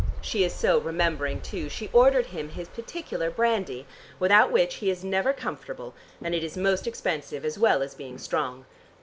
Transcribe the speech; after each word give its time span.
She 0.19 0.43
is 0.43 0.51
so 0.51 0.79
remembering, 0.79 1.41
too: 1.41 1.69
she 1.69 1.91
ordered 1.93 2.25
him 2.25 2.49
his 2.49 2.67
particular 2.67 3.29
brandy, 3.29 3.85
without 4.17 4.51
which 4.51 4.77
he 4.77 4.89
is 4.89 5.03
never 5.03 5.31
comfortable, 5.31 5.93
and 6.23 6.33
it 6.33 6.43
is 6.43 6.57
most 6.57 6.87
expensive, 6.87 7.45
as 7.45 7.59
well 7.59 7.83
as 7.83 7.93
being 7.93 8.17
strong. 8.17 8.65